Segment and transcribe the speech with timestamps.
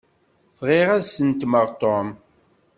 [0.59, 2.07] Bɣiɣ ad snetmeɣ Tom.